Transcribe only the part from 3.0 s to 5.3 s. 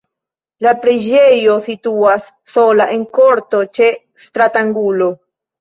korto ĉe stratangulo.